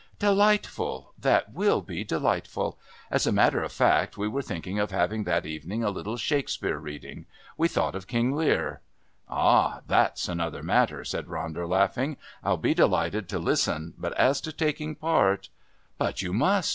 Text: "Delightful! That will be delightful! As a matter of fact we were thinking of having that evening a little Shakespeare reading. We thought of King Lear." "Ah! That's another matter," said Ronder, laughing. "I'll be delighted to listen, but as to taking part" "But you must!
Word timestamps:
"Delightful! 0.17 1.13
That 1.19 1.53
will 1.53 1.83
be 1.83 2.03
delightful! 2.03 2.79
As 3.11 3.27
a 3.27 3.31
matter 3.31 3.61
of 3.61 3.71
fact 3.71 4.17
we 4.17 4.27
were 4.27 4.41
thinking 4.41 4.79
of 4.79 4.89
having 4.89 5.25
that 5.25 5.45
evening 5.45 5.83
a 5.83 5.91
little 5.91 6.17
Shakespeare 6.17 6.79
reading. 6.79 7.27
We 7.55 7.67
thought 7.67 7.93
of 7.93 8.07
King 8.07 8.35
Lear." 8.35 8.81
"Ah! 9.29 9.81
That's 9.85 10.27
another 10.27 10.63
matter," 10.63 11.05
said 11.05 11.27
Ronder, 11.27 11.69
laughing. 11.69 12.17
"I'll 12.43 12.57
be 12.57 12.73
delighted 12.73 13.29
to 13.29 13.37
listen, 13.37 13.93
but 13.95 14.17
as 14.17 14.41
to 14.41 14.51
taking 14.51 14.95
part" 14.95 15.49
"But 15.99 16.23
you 16.23 16.33
must! 16.33 16.69